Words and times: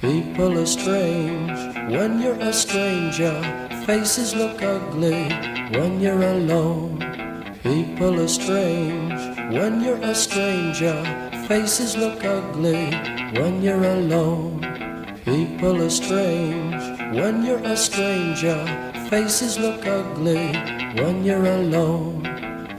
People 0.00 0.58
are 0.58 0.66
strange 0.66 1.58
when 1.90 2.20
you're 2.20 2.38
a 2.40 2.52
stranger. 2.52 3.40
Faces 3.86 4.34
look 4.34 4.62
ugly 4.62 5.28
when 5.72 5.98
you're 5.98 6.22
alone. 6.22 6.98
People 7.62 8.20
are 8.20 8.28
strange 8.28 9.18
when 9.50 9.80
you're 9.82 10.02
a 10.02 10.14
stranger. 10.14 11.00
Faces 11.48 11.96
look 11.96 12.22
ugly 12.22 12.90
when 13.40 13.62
you're 13.62 13.84
alone. 13.84 14.60
People 15.24 15.80
are 15.82 15.88
strange 15.88 16.82
when 17.16 17.46
you're 17.46 17.64
a 17.64 17.76
stranger. 17.76 18.60
Faces 19.08 19.58
look 19.58 19.86
ugly 19.86 20.52
when 21.00 21.24
you're 21.24 21.46
alone. 21.46 22.22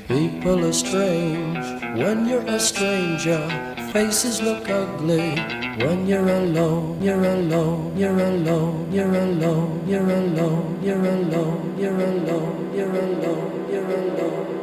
People 0.07 0.63
are 0.63 0.73
strange 0.73 1.65
when 1.97 2.27
you're 2.27 2.45
a 2.45 2.59
stranger. 2.59 3.74
Faces 3.95 4.41
look 4.41 4.69
ugly 4.69 5.39
when 5.79 6.05
you're 6.05 6.27
alone. 6.27 7.01
You're 7.01 7.23
alone. 7.23 7.95
You're 7.95 8.11
alone. 8.11 8.91
You're 8.91 9.07
alone. 9.07 9.87
You're 9.87 10.01
alone. 10.03 10.81
You're 10.83 10.99
alone. 10.99 11.77
You're 11.79 11.95
alone. 11.95 12.75
You're 12.75 12.91
alone. 12.91 13.71
You're 13.71 13.85
alone. 13.85 14.54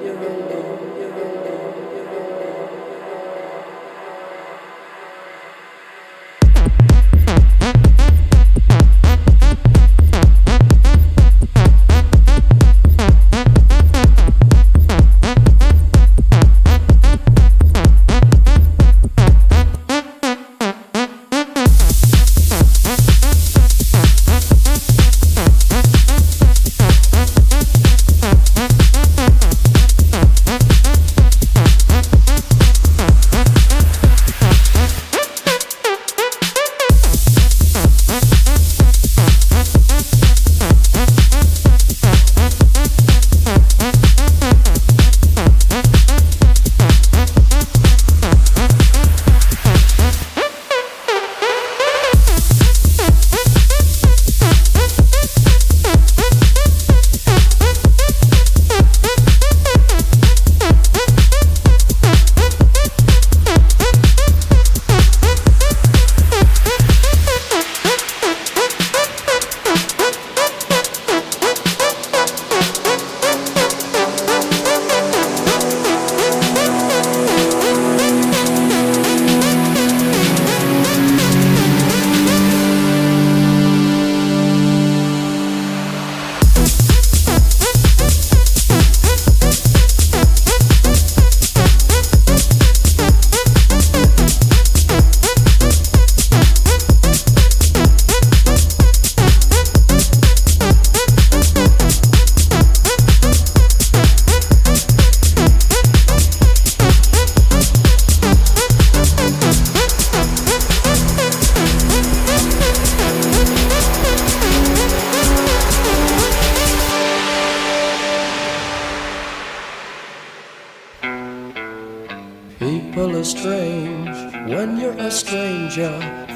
Strange 123.32 124.16
when 124.52 124.76
you're 124.76 125.00
a 125.08 125.10
stranger. 125.10 125.94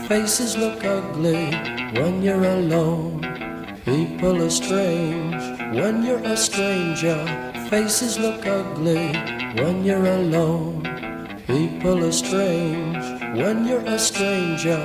Faces 0.08 0.56
look 0.56 0.82
ugly 0.84 1.44
when 1.98 2.22
you're 2.22 2.48
alone. 2.58 3.20
People 3.84 4.42
are 4.42 4.50
strange 4.50 5.42
when 5.78 6.02
you're 6.04 6.24
a 6.34 6.36
stranger. 6.36 7.20
Faces 7.70 8.18
look 8.18 8.46
ugly 8.46 9.08
when 9.60 9.84
you're 9.84 10.06
alone. 10.20 10.82
People 11.46 12.04
are 12.04 12.16
strange 12.24 13.04
when 13.40 13.66
you're 13.68 13.88
a 13.96 13.98
stranger. 13.98 14.82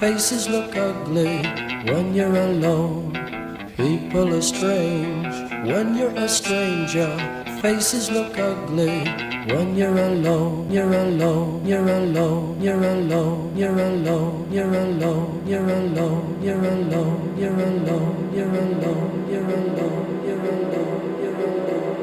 Faces 0.00 0.48
look 0.48 0.76
ugly 0.76 1.38
when 1.90 2.14
you're 2.14 2.40
alone. 2.50 3.12
People 3.76 4.34
are 4.34 4.48
strange 4.54 5.34
when 5.70 5.96
you're 5.96 6.18
a 6.26 6.28
stranger. 6.28 7.43
Faces 7.64 8.10
look 8.10 8.38
ugly 8.38 9.08
when 9.48 9.74
you're 9.74 9.96
alone. 9.96 10.70
You're 10.70 10.92
alone. 10.92 11.64
You're 11.64 11.80
alone. 11.80 12.60
You're 12.60 12.84
alone. 12.84 13.56
You're 13.56 13.72
alone. 13.72 14.50
You're 14.52 14.74
alone. 14.74 15.48
You're 15.48 15.64
alone. 15.64 16.42
You're 16.44 16.60
alone. 16.60 17.34
You're 17.40 17.56
alone. 17.56 18.34
You're 18.34 18.50
alone. 18.52 19.24
You're 19.30 19.48
alone. 19.48 20.20
You're 20.28 20.44
alone. 20.44 21.22
You're 21.24 21.40
alone. 21.40 21.93